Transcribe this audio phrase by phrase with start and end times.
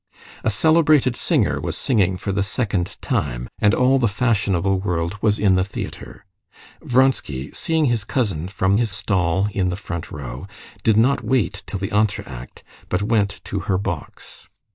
[0.41, 5.37] The celebrated singer was singing for the second time, and all the fashionable world was
[5.37, 6.25] in the theater.
[6.81, 10.47] Vronsky, seeing his cousin from his stall in the front row,
[10.81, 14.49] did not wait till the entr'acte, but went to her box.